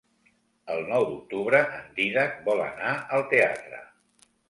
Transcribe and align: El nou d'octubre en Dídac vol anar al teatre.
El 0.75 0.81
nou 0.87 1.05
d'octubre 1.09 1.61
en 1.81 1.93
Dídac 2.01 2.43
vol 2.51 2.67
anar 2.67 2.99
al 3.19 3.31
teatre. 3.37 3.89